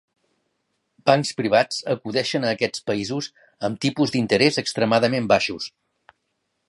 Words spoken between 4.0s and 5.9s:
d'interès extremadament baixos.